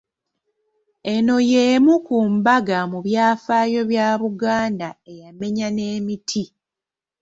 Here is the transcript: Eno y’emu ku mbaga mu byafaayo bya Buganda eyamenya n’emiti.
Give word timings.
Eno 1.13 1.37
y’emu 1.51 1.93
ku 2.07 2.15
mbaga 2.33 2.77
mu 2.91 2.99
byafaayo 3.05 3.81
bya 3.91 4.07
Buganda 4.21 4.87
eyamenya 5.11 5.67
n’emiti. 5.75 6.43